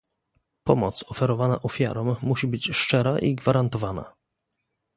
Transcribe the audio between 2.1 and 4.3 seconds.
musi być szczera i gwarantowana